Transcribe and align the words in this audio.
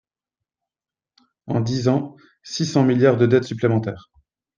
En 1.45 1.59
dix 1.59 1.87
ans, 1.87 2.15
six 2.41 2.65
cents 2.65 2.83
milliards 2.83 3.17
de 3.17 3.27
dettes 3.27 3.43
supplémentaires 3.43 4.09